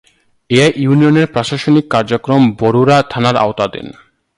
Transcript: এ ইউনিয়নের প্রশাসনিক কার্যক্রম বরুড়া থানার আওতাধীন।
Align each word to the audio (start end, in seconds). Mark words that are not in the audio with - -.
এ 0.49 0.65
ইউনিয়নের 0.83 1.27
প্রশাসনিক 1.33 1.85
কার্যক্রম 1.87 2.41
বরুড়া 2.59 2.97
থানার 3.11 3.35
আওতাধীন। 3.37 3.87